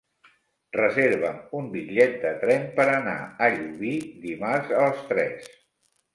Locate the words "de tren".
2.23-2.65